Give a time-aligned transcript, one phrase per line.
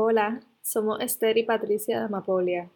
[0.00, 2.70] Hola, somos Esther y Patricia de Amapolia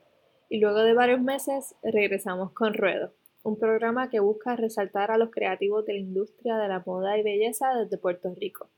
[0.49, 5.31] y luego de varios meses regresamos con Ruedo, un programa que busca resaltar a los
[5.31, 8.71] creativos de la industria de la moda y belleza desde Puerto Rico.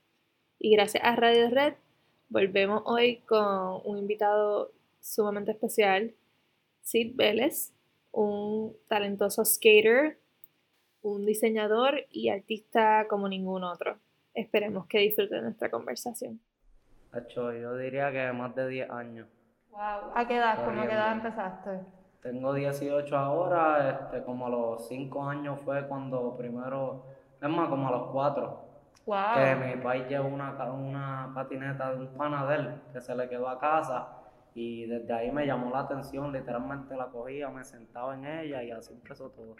[0.59, 1.73] Y gracias a Radio Red
[2.29, 6.13] volvemos hoy con un invitado sumamente especial,
[6.83, 7.71] Sid Vélez,
[8.11, 10.19] un talentoso skater,
[11.01, 13.97] un diseñador y artista como ningún otro.
[14.35, 16.39] Esperemos que disfruten nuestra conversación.
[17.29, 19.27] Yo diría que más de 10 años.
[19.71, 20.11] Wow.
[20.15, 20.63] ¿A qué edad?
[20.63, 21.81] ¿Cómo a qué edad empezaste?
[22.21, 27.05] Tengo 18 ahora, este, como a los 5 años fue cuando primero,
[27.41, 28.65] es más, como a los 4.
[29.05, 29.17] Wow.
[29.35, 33.59] Que mi país llevó una, una patineta de un panadero que se le quedó a
[33.59, 34.07] casa
[34.55, 38.71] y desde ahí me llamó la atención, literalmente la cogía, me sentaba en ella y
[38.71, 39.55] así empezó todo.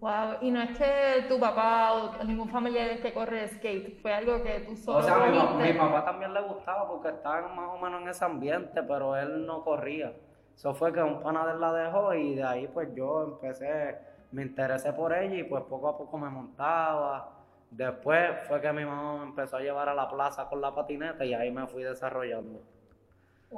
[0.00, 4.42] Wow, y no es que tu papá o ningún familiar que corre skate, fue algo
[4.42, 4.98] que tú solo.
[4.98, 8.24] O sea, mi, mi, papá también le gustaba porque estaba más o menos en ese
[8.24, 10.12] ambiente, pero él no corría.
[10.54, 13.98] Eso fue que un pana la dejó y de ahí pues yo empecé,
[14.32, 17.30] me interesé por ella y pues poco a poco me montaba.
[17.70, 21.24] Después fue que mi mamá me empezó a llevar a la plaza con la patineta
[21.24, 22.60] y ahí me fui desarrollando.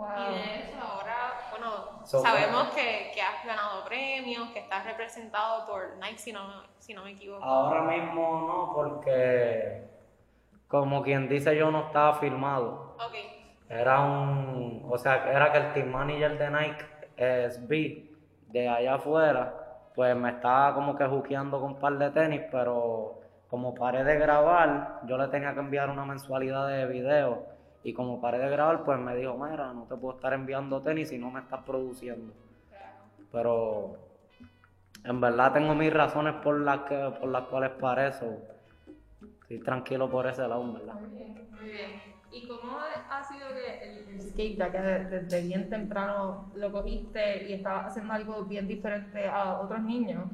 [0.07, 5.97] Y de eso ahora, bueno, sabemos que, que, has ganado premios, que estás representado por
[5.97, 6.41] Nike, si no,
[6.79, 7.45] si no me equivoco.
[7.45, 9.89] Ahora mismo no, porque
[10.69, 12.97] como quien dice yo no estaba filmado.
[13.09, 13.57] Okay.
[13.69, 18.09] Era un, o sea, era que el team manager de Nike, SB,
[18.53, 23.21] de allá afuera, pues me estaba como que juqueando con un par de tenis, pero
[23.51, 28.21] como paré de grabar, yo le tenía que enviar una mensualidad de video y como
[28.21, 31.31] paré de grabar, pues me dijo, mira, no te puedo estar enviando tenis si no
[31.31, 32.33] me estás produciendo.
[33.31, 33.97] Pero
[35.05, 38.39] en verdad tengo mis razones por las, que, por las cuales para eso.
[39.43, 40.95] Estoy tranquilo por ese lado, ¿verdad?
[40.95, 42.19] Muy bien, muy bien.
[42.31, 47.55] ¿Y cómo ha sido que el, skate, ya que desde bien temprano lo cogiste y
[47.55, 50.25] estabas haciendo algo bien diferente a otros niños?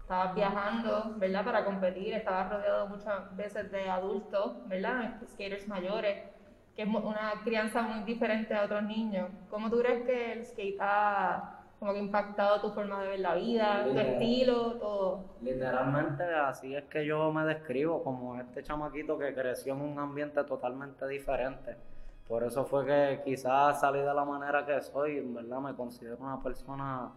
[0.00, 1.44] Estabas viajando, ¿verdad?
[1.44, 5.20] Para competir, estabas rodeado muchas veces de adultos, ¿verdad?
[5.28, 6.35] Skaters mayores
[6.76, 9.30] que es una crianza muy diferente a otros niños.
[9.48, 13.34] ¿Cómo tú crees que el skate ha como que impactado tu forma de ver la
[13.34, 15.24] vida, tu estilo, todo?
[15.40, 20.44] Literalmente así es que yo me describo como este chamaquito que creció en un ambiente
[20.44, 21.76] totalmente diferente.
[22.28, 26.16] Por eso fue que quizás salí de la manera que soy, en verdad me considero
[26.20, 27.10] una persona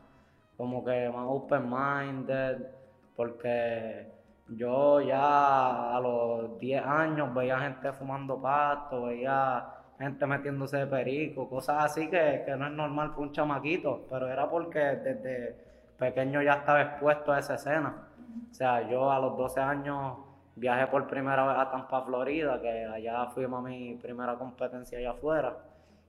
[0.55, 2.67] como que más open-minded,
[3.15, 4.18] porque
[4.55, 9.65] yo ya a los 10 años veía gente fumando pasto, veía
[9.99, 14.49] gente metiéndose de perico, cosas así que, no es normal para un chamaquito, pero era
[14.49, 15.55] porque desde
[15.97, 18.07] pequeño ya estaba expuesto a esa escena.
[18.49, 20.17] O sea, yo a los 12 años
[20.55, 25.11] viajé por primera vez a Tampa, Florida, que allá fuimos a mi primera competencia allá
[25.11, 25.57] afuera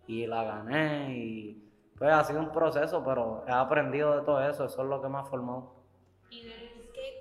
[0.06, 4.64] y la gané y pues ha sido un proceso, pero he aprendido de todo eso,
[4.64, 5.74] eso es lo que me ha formado.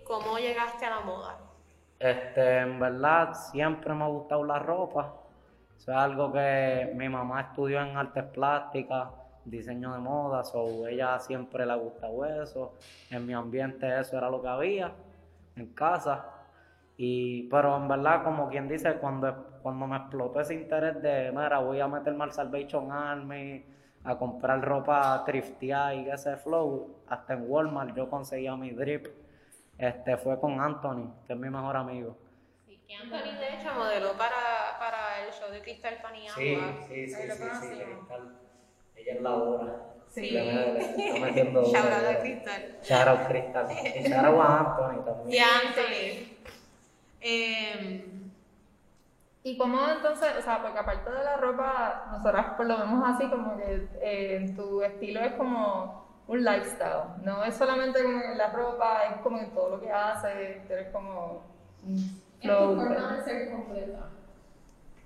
[0.09, 1.37] ¿Cómo llegaste a la moda?
[1.99, 5.13] Este, en verdad, siempre me ha gustado la ropa.
[5.77, 9.09] Eso es algo que mi mamá estudió en artes plásticas,
[9.45, 12.73] diseño de moda, so ella siempre le ha gustado eso.
[13.11, 14.91] En mi ambiente eso era lo que había,
[15.55, 16.25] en casa.
[16.97, 21.59] Y, pero en verdad, como quien dice, cuando, cuando me explotó ese interés de, mira,
[21.59, 23.63] voy a meterme al Salvation Army,
[24.03, 29.18] a comprar ropa thrifteada y ese flow, hasta en Walmart yo conseguía mi drip
[29.79, 32.17] este, fue con Anthony, que es mi mejor amigo.
[32.67, 36.35] Sí, que Anthony de hecho modeló para, para el show de Cristal Paniagua.
[36.35, 38.35] Sí, sí, sí, sí, sí, Cristal.
[38.95, 39.75] Ella es la hora.
[40.09, 40.31] Sí.
[40.31, 42.77] Le, está metiendo Shout out a Cristal.
[42.83, 43.67] Shout out Cristal.
[43.71, 45.29] Y shout out a Anthony también.
[45.29, 46.37] Y Anthony.
[47.21, 48.05] Eh,
[49.43, 53.29] y cómo entonces, o sea, porque aparte de la ropa, nosotras por lo vemos así
[53.29, 57.15] como que eh, tu estilo es como un lifestyle.
[57.23, 61.41] No es solamente como la ropa, es como todo lo que haces, eres como
[61.83, 61.97] un
[62.39, 62.79] flow.
[62.79, 63.99] Es forma de ser completa.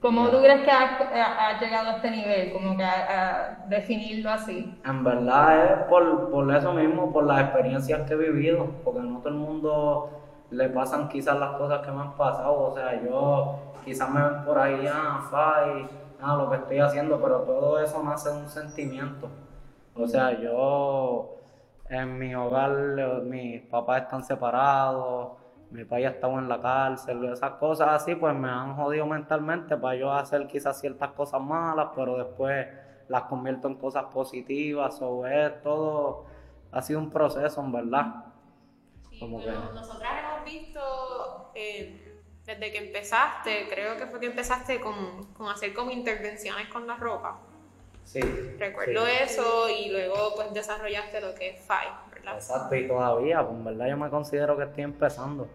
[0.02, 2.52] ¿Cómo tú crees que has, llegado a este nivel?
[2.52, 4.78] Como que a, definirlo así.
[4.84, 9.20] En verdad es por, por eso mismo, por las experiencias que he vivido, porque no
[9.20, 10.10] todo el mundo
[10.52, 12.64] le pasan quizás las cosas que me han pasado.
[12.64, 15.88] O sea, yo quizás me ven por ahí, ah, fai,
[16.22, 19.30] ah, lo que estoy haciendo, pero todo eso nace de un sentimiento.
[19.96, 21.38] O sea, yo
[21.90, 22.72] en mi hogar,
[23.24, 25.38] mis papás están separados,
[25.70, 29.78] mi papá ya estaba en la cárcel, esas cosas así, pues me han jodido mentalmente
[29.78, 32.68] para yo hacer quizás ciertas cosas malas, pero después
[33.08, 36.26] las convierto en cosas positivas, o es todo,
[36.72, 38.26] ha sido un proceso, en verdad.
[39.10, 45.34] Sí, Como nosotras hemos visto, eh, desde que empezaste, creo que fue que empezaste con,
[45.34, 47.40] con hacer como intervenciones con la ropa
[48.04, 48.22] Sí.
[48.60, 52.36] Recuerdo eso y luego pues desarrollaste lo que es FI, ¿verdad?
[52.36, 55.48] Exacto, y todavía, pues en verdad yo me considero que estoy empezando.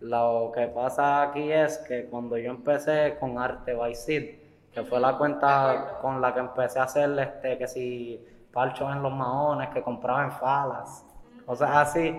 [0.00, 5.00] Lo que pasa aquí es que cuando yo empecé con Arte by Sid, que fue
[5.00, 8.20] la cuenta con la que empecé a hacer este, que si
[8.52, 11.04] parchos en los maones, que compraba en falas,
[11.46, 12.14] o sea, así,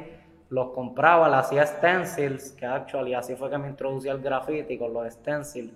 [0.50, 4.94] los compraba, le hacía stencils, que actually así fue que me introducí al graffiti con
[4.94, 5.74] los stencils,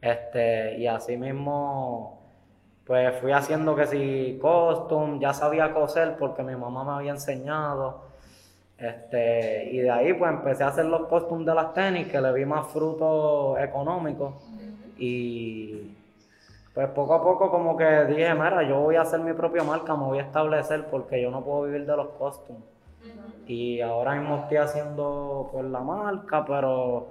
[0.00, 2.19] este, y así mismo,
[2.90, 8.00] pues fui haciendo que si costume, ya sabía coser porque mi mamá me había enseñado,
[8.76, 12.32] este, y de ahí pues empecé a hacer los costumes de las tenis, que le
[12.32, 14.32] vi más fruto económico,
[14.98, 15.94] y
[16.74, 19.94] pues poco a poco como que dije, mira, yo voy a hacer mi propia marca,
[19.94, 22.64] me voy a establecer porque yo no puedo vivir de los costumes.
[23.46, 27.06] Y ahora mismo estoy haciendo pues la marca, pero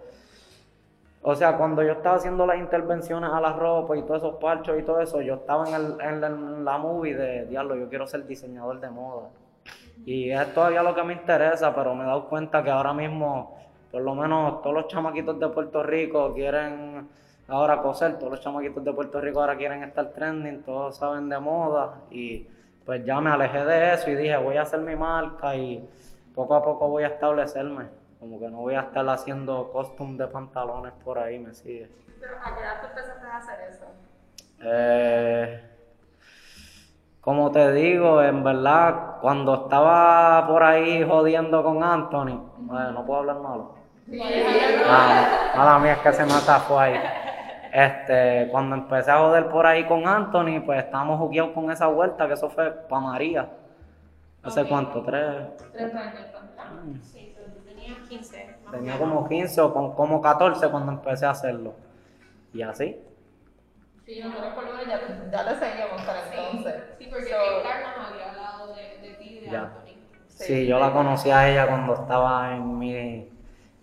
[1.21, 4.79] o sea, cuando yo estaba haciendo las intervenciones a la ropa y todos esos parchos
[4.79, 8.25] y todo eso, yo estaba en, el, en, la movie de, diablo, yo quiero ser
[8.25, 9.29] diseñador de moda.
[10.05, 13.57] Y es todavía lo que me interesa, pero me he dado cuenta que ahora mismo,
[13.91, 17.09] por lo menos todos los chamaquitos de Puerto Rico quieren
[17.49, 21.39] ahora coser, todos los chamaquitos de Puerto Rico ahora quieren estar trending, todos saben de
[21.39, 22.47] moda y
[22.85, 25.87] pues ya me alejé de eso y dije voy a hacer mi marca y
[26.33, 27.85] poco a poco voy a establecerme,
[28.19, 31.89] como que no voy a estar haciendo costume de pantalones por ahí, me sigue.
[32.19, 33.85] ¿Pero a qué edad tú empezaste a hacer eso?
[34.61, 35.69] Eh,
[37.21, 43.19] como te digo, en verdad, cuando estaba por ahí jodiendo con Anthony, bueno, no puedo
[43.19, 43.75] hablar malo.
[44.85, 46.99] Ah, nada mía, es que se me atafó ahí.
[47.71, 52.27] Este, cuando empecé a joder por ahí con Anthony, pues estábamos jugueados con esa vuelta,
[52.27, 53.49] que eso fue para María.
[54.41, 55.03] ¿Hace cuánto?
[55.03, 55.55] ¿Tres?
[55.71, 56.25] Tres años.
[57.01, 57.28] Sí,
[57.95, 58.55] tú tenías 15.
[58.71, 61.73] Tenía como 15 o como 14 cuando empecé a hacerlo.
[62.53, 62.99] Y así.
[64.05, 64.99] Sí, yo me recuerdo que ya,
[65.31, 66.83] ya le seguíamos para entonces.
[66.97, 69.85] Sí, porque so, nos había hablado de, de ti y de Anthony.
[70.27, 73.29] Sí, sí, yo la conocí a ella cuando estaba en mi,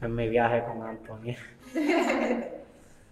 [0.01, 1.37] en mi viaje con Anthony.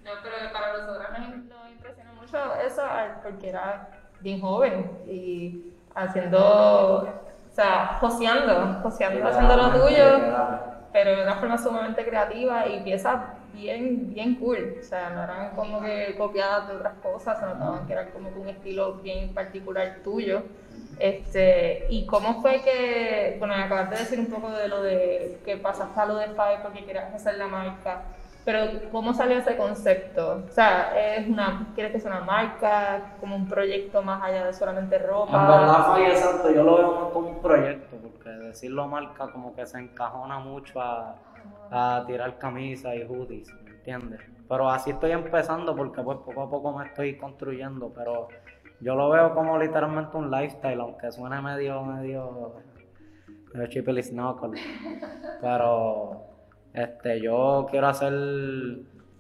[0.05, 1.07] No, pero para nosotros
[1.49, 2.83] nos, impresiona mucho eso
[3.23, 3.89] porque era
[4.21, 7.09] bien joven y haciendo, o
[7.51, 13.21] sea, joseando, joseando, haciendo lo tuyo, pero de una forma sumamente creativa y piezas
[13.53, 17.85] bien, bien cool, o sea, no eran como que copiadas de otras cosas, se notaban
[17.85, 20.45] que era como un estilo bien particular tuyo.
[21.01, 25.57] Este, ¿Y cómo fue que, bueno, acabas de decir un poco de lo de que
[25.57, 28.03] pasaste a lo de Five porque querías hacer la marca,
[28.45, 30.45] pero ¿cómo salió ese concepto?
[30.47, 34.53] O sea, ¿es una, ¿quieres que sea una marca, como un proyecto más allá de
[34.53, 35.41] solamente ropa?
[35.41, 39.55] En verdad fue exacto, yo lo veo más como un proyecto, porque decirlo marca como
[39.55, 41.17] que se encajona mucho a,
[41.71, 44.21] a tirar camisas y hoodies, ¿me entiendes?
[44.49, 48.29] Pero así estoy empezando porque pues poco a poco me estoy construyendo, pero
[48.81, 52.57] yo lo veo como literalmente un lifestyle, aunque suene medio, medio,
[53.55, 54.51] medio chipily snorkel,
[55.41, 56.34] pero
[56.75, 58.13] este, yo quiero hacer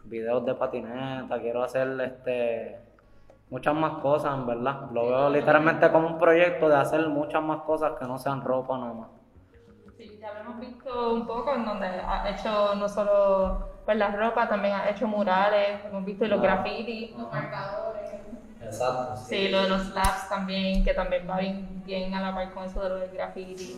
[0.04, 2.78] videos de patineta, quiero hacer este
[3.49, 4.90] muchas más cosas, en verdad.
[4.92, 8.76] Lo veo literalmente como un proyecto de hacer muchas más cosas que no sean ropa
[8.76, 9.08] nada más.
[9.96, 14.08] Sí, ya lo hemos visto un poco en donde ha hecho no solo pues la
[14.08, 18.14] ropa, también ha hecho murales, hemos visto los graffiti, los marcadores.
[18.61, 19.16] Exacto.
[19.16, 19.49] Sí.
[19.50, 22.88] lo de los slabs también, que también va bien, a la par con eso de
[22.88, 23.76] los graffiti.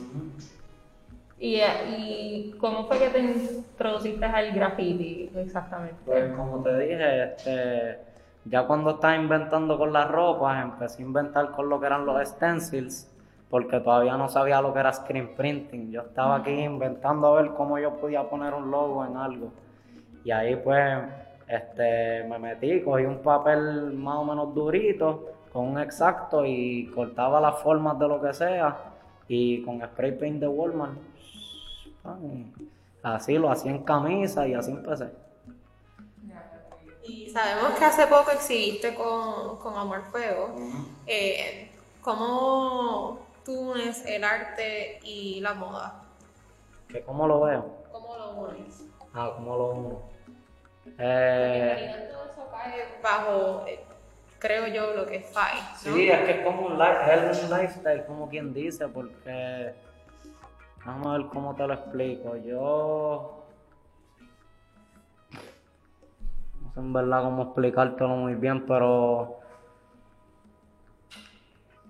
[1.38, 5.96] ¿Y, ¿Y cómo fue que te introduciste al graffiti exactamente?
[6.06, 7.98] Pues como te dije, este,
[8.46, 12.26] ya cuando estaba inventando con las ropas, empecé a inventar con lo que eran los
[12.26, 13.10] stencils,
[13.50, 15.90] porque todavía no sabía lo que era screen printing.
[15.90, 19.52] Yo estaba aquí inventando a ver cómo yo podía poner un logo en algo.
[20.24, 21.02] Y ahí pues
[21.46, 27.40] este, me metí, cogí un papel más o menos durito, con un exacto y cortaba
[27.40, 28.95] las formas de lo que sea
[29.28, 30.98] y con spray paint de Walmart
[33.02, 35.10] Así lo hacía en camisa y así empecé.
[37.04, 40.56] Y sabemos que hace poco exhibiste con, con Amor Fuego.
[41.06, 41.70] Eh,
[42.02, 46.02] ¿Cómo tú unes el arte y la moda?
[46.88, 47.76] ¿Que ¿Cómo lo veo?
[47.92, 48.82] ¿Cómo lo unes?
[49.14, 50.02] Ah, ¿cómo lo uno?
[50.98, 53.84] Eh, todo eso cae bajo, eh,
[54.38, 55.90] creo yo, lo que es FI.
[55.90, 59.74] Sí, es que es como un, es un lifestyle, como quien dice, porque
[60.86, 62.36] Vamos a ver cómo te lo explico.
[62.36, 63.44] Yo.
[66.62, 69.40] No sé en verdad cómo explicártelo muy bien, pero.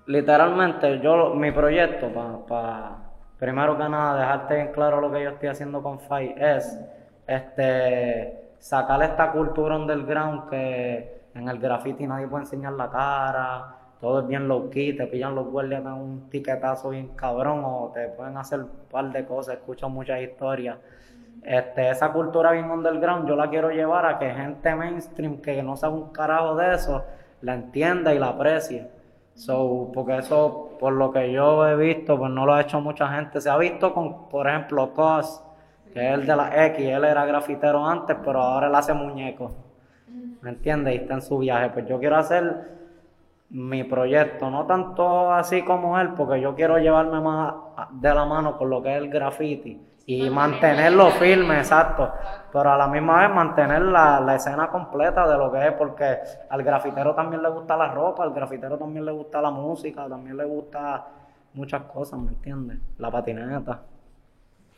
[0.07, 2.09] Literalmente, yo, mi proyecto,
[2.49, 2.97] para.
[3.39, 6.81] primero que nada, dejarte bien claro lo que yo estoy haciendo con FAI es.
[7.27, 8.55] Este.
[8.59, 14.27] Sacar esta cultura underground que en el graffiti nadie puede enseñar la cara, todo es
[14.27, 18.37] bien low key, te pillan los guardias dan un tiquetazo bien cabrón o te pueden
[18.37, 20.79] hacer un par de cosas, escucho muchas historias.
[21.43, 25.77] Este, esa cultura bien underground yo la quiero llevar a que gente mainstream que no
[25.77, 27.05] sabe un carajo de eso
[27.43, 28.91] la entienda y la aprecie.
[29.35, 33.09] So, porque eso, por lo que yo he visto, pues no lo ha hecho mucha
[33.09, 33.41] gente.
[33.41, 35.43] Se ha visto con, por ejemplo, Cos,
[35.93, 39.53] que es el de la X, él era grafitero antes, pero ahora él hace muñecos.
[40.43, 40.95] ¿Me entiendes?
[40.95, 41.71] Y está en su viaje.
[41.71, 42.77] Pues yo quiero hacer
[43.51, 47.55] mi proyecto, no tanto así como él, porque yo quiero llevarme más
[47.93, 52.13] de la mano con lo que es el graffiti y mantenerlo firme, exacto,
[52.53, 56.19] pero a la misma vez mantener la, la, escena completa de lo que es, porque
[56.49, 60.37] al grafitero también le gusta la ropa, al grafitero también le gusta la música, también
[60.37, 61.07] le gusta
[61.55, 62.79] muchas cosas, ¿me entiendes?
[62.99, 63.81] La patineta.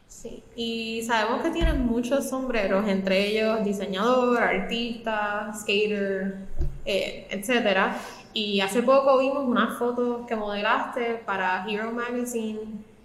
[0.09, 6.38] Sí, y sabemos que tienes muchos sombreros, entre ellos diseñador, artista, skater,
[6.87, 7.95] eh, etcétera.
[8.33, 12.59] Y hace poco vimos una foto que modelaste para Hero Magazine,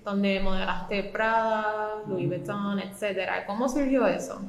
[0.04, 3.46] donde modelaste Prada, Louis Vuitton, etcétera.
[3.46, 4.42] ¿Cómo surgió eso?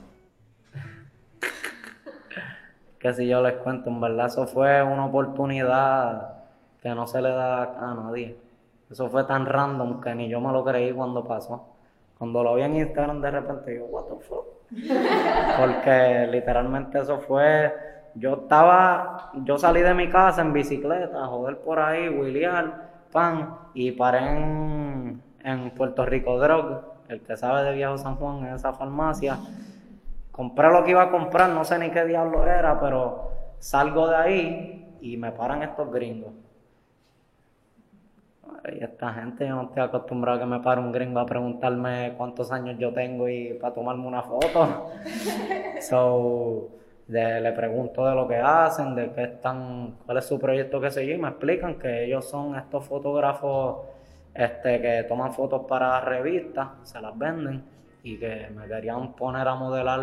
[3.00, 6.34] que si yo les cuento, en verdad eso fue una oportunidad
[6.80, 8.38] que no se le da a nadie.
[8.88, 11.73] Eso fue tan random que ni yo me lo creí cuando pasó.
[12.18, 14.46] Cuando lo vi en Instagram de repente yo, what the fuck.
[15.60, 17.72] Porque literalmente eso fue,
[18.14, 22.72] yo estaba, yo salí de mi casa en bicicleta, joder por ahí, William,
[23.12, 28.46] pan, y paré en, en Puerto Rico Drug, el que sabe de Viejo San Juan,
[28.46, 29.38] en esa farmacia.
[30.30, 34.16] Compré lo que iba a comprar, no sé ni qué diablo era, pero salgo de
[34.16, 36.32] ahí y me paran estos gringos.
[38.72, 42.14] Y esta gente, yo no estoy acostumbrado a que me pare un gringo a preguntarme
[42.16, 44.90] cuántos años yo tengo y para tomarme una foto.
[45.80, 46.68] so,
[47.08, 51.18] le pregunto de lo que hacen, de qué están, cuál es su proyecto, que y
[51.18, 53.86] me explican que ellos son estos fotógrafos
[54.34, 57.62] este, que toman fotos para revistas, se las venden
[58.02, 60.00] y que me querían poner a modelar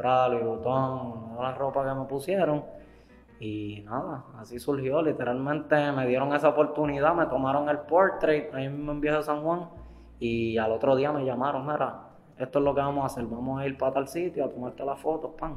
[0.00, 2.64] Prada, y Vuitton, la ropa que me pusieron.
[3.40, 8.92] Y nada, así surgió, literalmente me dieron esa oportunidad, me tomaron el portrait ahí mismo
[8.92, 9.70] en Viejo San Juan
[10.18, 12.02] y al otro día me llamaron, mira,
[12.36, 14.84] esto es lo que vamos a hacer, vamos a ir para tal sitio a tomarte
[14.84, 15.56] las fotos, pan.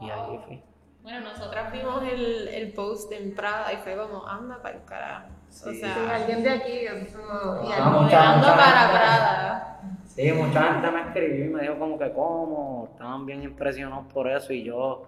[0.00, 0.62] Y ahí fui.
[1.02, 5.28] Bueno, nosotras vimos el, el post en Prada y fue como, anda para el carajo.
[5.48, 7.18] o sea, alguien de aquí, eso,
[7.62, 9.80] y para Prada.
[10.06, 14.28] Sí, mucha gente me escribió y me dijo como que cómo, estaban bien impresionados por
[14.28, 15.06] eso y yo,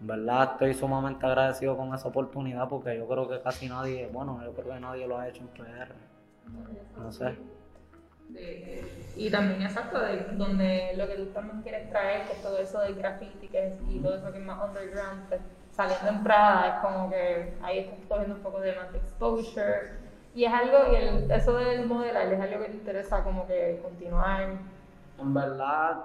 [0.00, 4.52] verdad, estoy sumamente agradecido con esa oportunidad porque yo creo que casi nadie, bueno, yo
[4.52, 5.94] creo que nadie lo ha hecho en PR.
[6.96, 7.36] No sé.
[9.16, 12.80] y también exacto, de donde lo que tú también quieres traer, que es todo eso
[12.80, 15.40] del graffiti que y todo eso que es más underground, pues,
[15.70, 20.44] saliendo en Prada, es como que ahí estás cogiendo un poco de más exposure y
[20.44, 24.58] es algo, y el, eso del modelar es algo que te interesa como que continuar.
[25.18, 25.96] En verdad,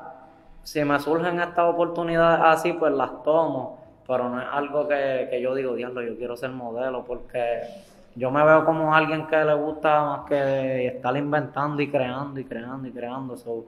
[0.63, 5.41] si me surgen estas oportunidades así, pues las tomo, pero no es algo que, que
[5.41, 7.61] yo digo, diablo, yo quiero ser modelo, porque
[8.15, 12.45] yo me veo como alguien que le gusta más que estar inventando y creando y
[12.45, 13.37] creando y creando.
[13.37, 13.65] So,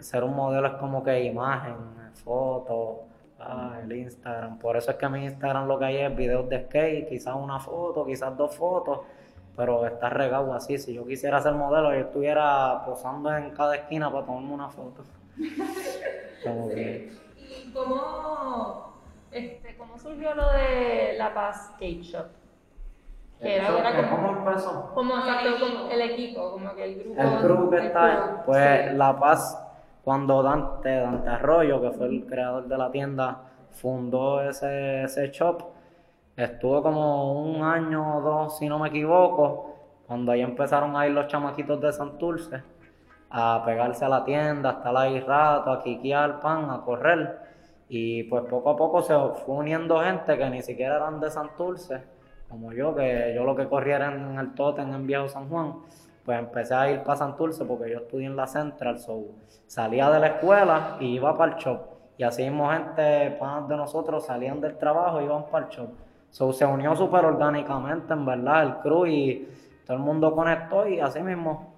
[0.00, 1.76] ser un modelo es como que imagen,
[2.24, 3.02] foto,
[3.38, 4.58] ah, el Instagram.
[4.58, 7.60] Por eso es que mi Instagram lo que hay es videos de skate, quizás una
[7.60, 9.00] foto, quizás dos fotos
[9.56, 10.76] pero está regado así.
[10.78, 15.02] Si yo quisiera ser modelo, yo estuviera posando en cada esquina para tomarme una foto.
[15.36, 15.56] ¿Y
[17.72, 18.95] cómo,
[19.30, 22.26] este, cómo surgió lo de La Paz Skate Shop?
[23.40, 24.90] Que era, era como, ¿Cómo empezó?
[24.94, 25.14] Como,
[25.90, 27.20] el equipo, como que el grupo.
[27.20, 29.62] El grupo que está, pues La Paz,
[30.02, 33.42] cuando Dante, Dante Arroyo, que fue el creador de la tienda,
[33.72, 35.76] fundó ese, ese shop,
[36.36, 39.74] Estuvo como un año o dos, si no me equivoco,
[40.06, 42.62] cuando ahí empezaron a ir los chamaquitos de Santurce
[43.30, 47.45] a pegarse a la tienda, a estar ahí rato, a quiquear pan, a correr.
[47.88, 49.14] Y pues poco a poco se
[49.44, 52.02] fue uniendo gente que ni siquiera eran de Santurce,
[52.48, 55.74] como yo, que yo lo que corría era en el Totem en Viejo San Juan.
[56.24, 59.26] Pues empecé a ir para Santurce porque yo estudié en la Central, so
[59.66, 61.80] salía de la escuela y iba para el shop.
[62.18, 65.90] Y así mismo gente, panas de nosotros, salían del trabajo y iban para el shop
[66.30, 69.48] se unió súper orgánicamente, en verdad, el crew y
[69.86, 71.72] todo el mundo conectó y así mismo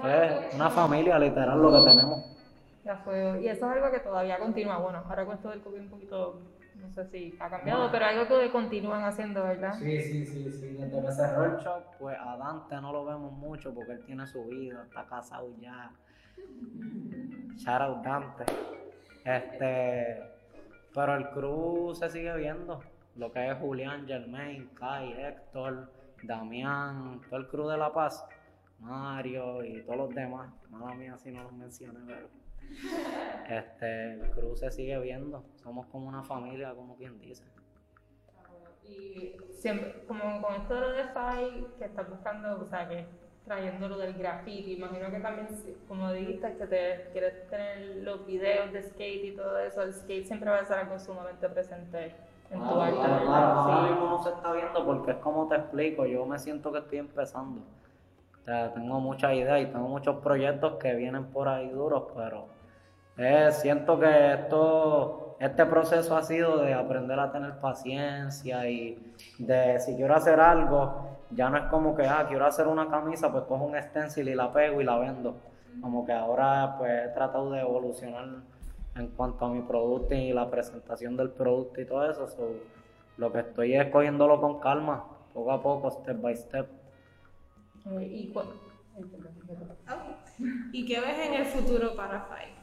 [0.00, 2.39] fue una familia literal lo que tenemos.
[3.40, 4.78] Y eso es algo que todavía continúa.
[4.78, 6.40] Bueno, ahora con esto del COVID un poquito,
[6.76, 9.74] no sé si ha cambiado, pero algo que continúan haciendo, ¿verdad?
[9.74, 10.68] Sí, sí, sí, sí.
[10.74, 14.26] Desde que cerró el shop, pues a Dante no lo vemos mucho porque él tiene
[14.26, 15.90] su vida, está casado ya.
[17.56, 18.44] Shout out Dante.
[19.24, 20.22] Este,
[20.94, 22.80] pero el crew se sigue viendo
[23.16, 25.90] lo que es Julián, Germain, Kai, Héctor,
[26.22, 28.24] Damián, todo el crew de La Paz,
[28.78, 30.50] Mario y todos los demás.
[30.70, 32.28] Mala mía si no los mencioné, pero
[33.48, 35.44] este, el crew se sigue viendo.
[35.56, 37.44] Somos como una familia, como quien dice.
[38.84, 43.06] Y siempre, como con esto de lo de Fai, que estás buscando, o sea, que
[43.44, 45.48] trayendo lo del graffiti, imagino que también,
[45.88, 50.26] como dijiste, que te quieres tener los videos de skate y todo eso, el skate
[50.26, 52.14] siempre va a estar algo sumamente presente
[52.50, 52.96] en tu arte.
[52.96, 53.94] Claro, claro, Sí.
[54.00, 57.62] no se está viendo porque es como te explico, yo me siento que estoy empezando.
[58.40, 62.46] O sea, tengo muchas ideas y tengo muchos proyectos que vienen por ahí duros, pero
[63.16, 69.78] eh, siento que esto, este proceso ha sido de aprender a tener paciencia y de
[69.80, 73.44] si quiero hacer algo, ya no es como que, ah, quiero hacer una camisa, pues
[73.44, 75.36] cojo un stencil y la pego y la vendo.
[75.80, 78.26] Como que ahora pues he tratado de evolucionar
[78.96, 82.26] en cuanto a mi producto y la presentación del producto y todo eso.
[82.26, 82.50] so,
[83.16, 86.66] lo que estoy es cogiéndolo con calma, poco a poco, step by step.
[88.00, 88.40] Y cu-
[88.96, 89.76] ay, perdón, perdón.
[90.72, 92.59] ¿Y qué ves en el futuro para Five?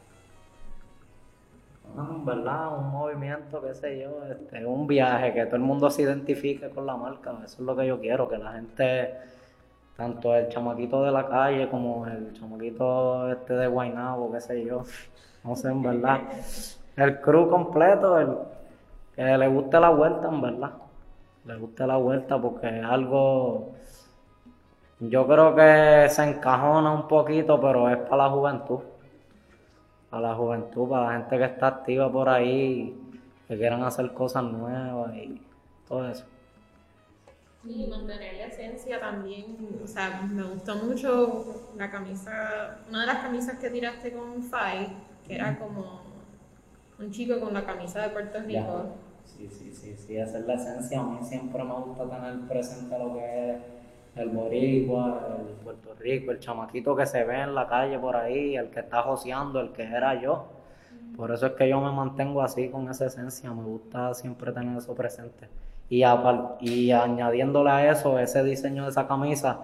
[1.95, 2.77] Ah, en ¿Verdad?
[2.77, 6.85] Un movimiento, qué sé yo, este, un viaje, que todo el mundo se identifique con
[6.85, 7.31] la marca.
[7.45, 9.15] Eso es lo que yo quiero, que la gente,
[9.95, 14.83] tanto el chamaquito de la calle como el chamaquito este de Guaynabo, qué sé yo,
[15.43, 16.21] no sé, en verdad.
[16.97, 18.35] El crew completo, el,
[19.15, 20.71] que le guste la vuelta, en verdad.
[21.45, 23.73] Le guste la vuelta porque es algo,
[24.99, 28.79] yo creo que se encajona un poquito, pero es para la juventud
[30.09, 32.95] para la juventud, para la gente que está activa por ahí,
[33.47, 35.41] que quieran hacer cosas nuevas y
[35.87, 36.25] todo eso.
[37.63, 43.17] Y mantener la esencia también, o sea, me gustó mucho la camisa, una de las
[43.17, 44.89] camisas que tiraste con Five,
[45.27, 46.01] que era como
[46.99, 48.95] un chico con la camisa de Puerto Rico.
[49.25, 51.01] Sí, sí, sí, sí, esa es la esencia.
[51.01, 53.57] A mí siempre me gusta tener presente lo que es
[54.17, 58.55] el boricua, el Puerto Rico, el chamaquito que se ve en la calle por ahí,
[58.55, 60.45] el que está joseando, el que era yo.
[61.15, 64.77] Por eso es que yo me mantengo así con esa esencia, me gusta siempre tener
[64.77, 65.47] eso presente.
[65.89, 69.59] Y, apar- y añadiéndole a eso, ese diseño de esa camisa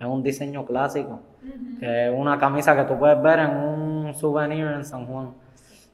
[0.00, 1.20] es un diseño clásico,
[1.78, 5.32] que es una camisa que tú puedes ver en un souvenir en San Juan,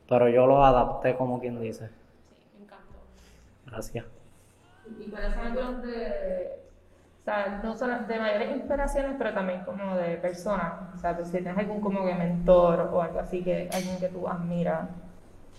[0.08, 1.88] pero yo lo adapté como quien dice.
[1.88, 2.98] Sí, me encantó.
[3.66, 4.04] Gracias.
[5.00, 6.61] Y cuáles son algunos de,
[7.22, 10.72] o sea, no solo de mayores inspiraciones, pero también como de personas.
[10.92, 14.08] O sea, pues, si tienes algún como que mentor o algo así, que alguien que
[14.08, 14.88] tú admiras.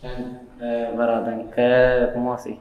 [0.02, 2.10] Eh, espérate, ¿en qué?
[2.13, 2.60] ¿Cómo así?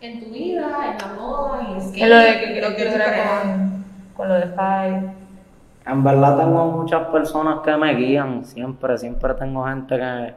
[0.00, 3.84] En tu vida, en la moda, en skate, lo de que lo que con,
[4.16, 5.14] con lo de Five.
[5.84, 10.34] En verdad tengo muchas personas que me guían, siempre, siempre tengo gente que,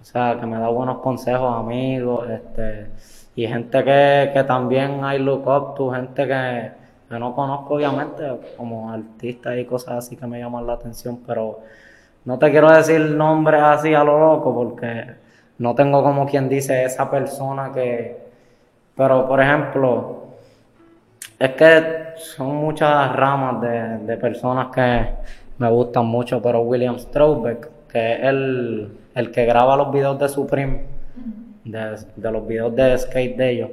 [0.00, 2.90] o sea, que me da buenos consejos, amigos, este,
[3.36, 6.79] y gente que, que también hay look up to, gente que,
[7.10, 8.22] que no conozco obviamente,
[8.56, 11.58] como artistas y cosas así que me llaman la atención, pero
[12.24, 15.06] no te quiero decir nombres así a lo loco porque
[15.58, 18.16] no tengo como quien dice esa persona que,
[18.96, 20.16] pero por ejemplo,
[21.38, 25.06] Es que son muchas ramas de, de personas que
[25.58, 30.28] me gustan mucho, pero William Straubeck, que es el, el que graba los videos de
[30.28, 30.82] Supreme,
[31.64, 33.70] de, de los videos de skate de ellos,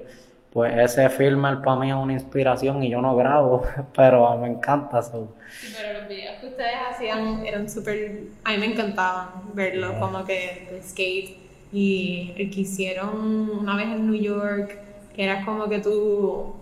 [0.57, 3.61] pues ese filmer para mí es una inspiración y yo no grabo,
[3.95, 5.03] pero me encanta.
[5.03, 5.35] so.
[5.77, 8.21] Pero los videos que ustedes hacían eran súper.
[8.43, 11.37] A mí me encantaban verlos, como que de skate.
[11.71, 14.79] Y el que hicieron una vez en New York,
[15.15, 16.55] que era como que tú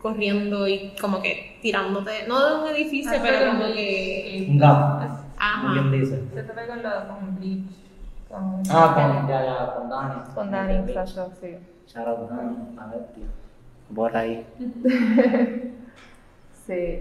[0.00, 4.46] corriendo y como que tirándote, no de un edificio, Ah, pero como que.
[4.48, 5.72] Un gato, Ajá.
[5.74, 6.22] ¿quién dice?
[6.34, 7.68] Se te ve con lo con Bleach.
[8.30, 10.14] Con, Ah, con, ya, ya, con Dani.
[10.34, 10.94] con Dani,
[11.38, 11.56] sí.
[11.86, 12.30] Shout out
[12.76, 13.26] la bestia.
[13.94, 14.46] Por ahí.
[16.66, 17.00] Sí.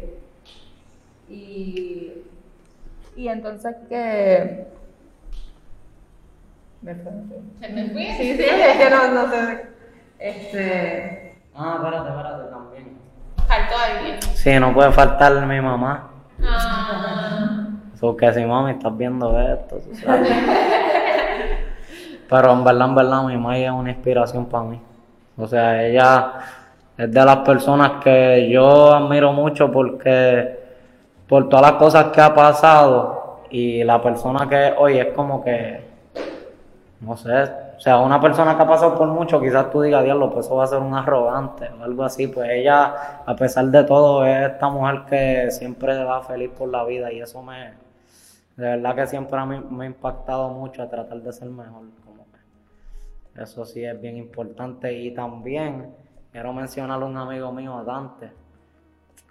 [1.30, 2.14] Y,
[3.16, 4.66] y entonces que...
[6.82, 7.12] Me fue.
[7.62, 9.68] Sí, sí, es que no, no sé.
[10.18, 11.38] Este...
[11.54, 12.98] Ah, espérate, espérate también.
[13.48, 14.22] Faltó alguien.
[14.34, 16.10] Sí, no puede faltar mi mamá.
[16.44, 17.68] Ah.
[18.00, 20.28] Porque si mami estás viendo esto, tú sabes.
[22.32, 24.80] Pero en verdad, en verdad, mi mamá es una inspiración para mí.
[25.38, 26.32] O sea, ella
[26.98, 30.58] es de las personas que yo admiro mucho porque
[31.28, 35.44] por todas las cosas que ha pasado y la persona que es hoy es como
[35.44, 35.84] que,
[37.02, 37.44] no sé,
[37.76, 40.56] o sea, una persona que ha pasado por mucho, quizás tú digas, diablo, pues eso
[40.56, 42.28] va a ser un arrogante o algo así.
[42.28, 46.86] Pues ella, a pesar de todo, es esta mujer que siempre va feliz por la
[46.86, 47.72] vida y eso me,
[48.56, 51.84] de verdad que siempre a me ha impactado mucho a tratar de ser mejor.
[53.36, 54.94] Eso sí es bien importante.
[54.94, 55.94] Y también
[56.32, 58.32] quiero mencionar a un amigo mío, Dante,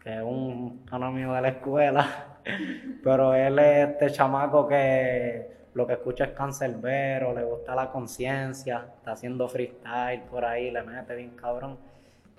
[0.03, 2.39] que es un amigo de la escuela,
[3.05, 8.89] pero él es este chamaco que lo que escucha es cancerbero, le gusta la conciencia,
[8.97, 11.79] está haciendo freestyle por ahí, le mete bien cabrón.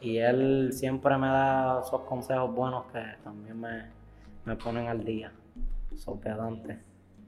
[0.02, 5.32] Y él siempre me da esos consejos buenos que también me, ponen al día.
[5.96, 6.78] Son pedantes,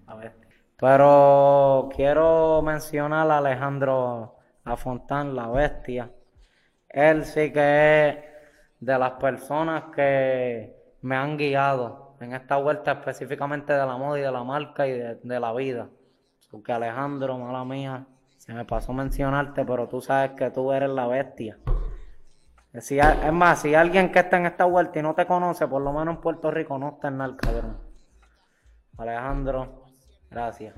[0.08, 0.34] a ver.
[0.78, 6.10] Pero quiero mencionar a Alejandro Afontán, la bestia.
[6.90, 8.18] Él sí que es
[8.80, 14.22] de las personas que me han guiado en esta vuelta específicamente de la moda y
[14.22, 15.90] de la marca y de, la vida.
[16.50, 18.06] Porque Alejandro, mala mía,
[18.38, 21.58] se me pasó mencionarte, pero tú sabes que tú eres la bestia.
[22.80, 25.82] Si, es más, si alguien que está en esta vuelta y no te conoce, por
[25.82, 27.78] lo menos en Puerto Rico no está en nada, cabrón.
[28.98, 29.83] Alejandro,
[30.34, 30.74] gracias.